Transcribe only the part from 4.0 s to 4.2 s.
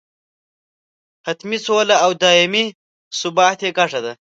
ده.